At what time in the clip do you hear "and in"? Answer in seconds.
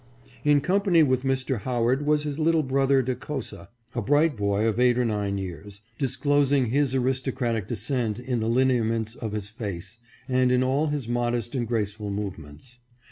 10.27-10.63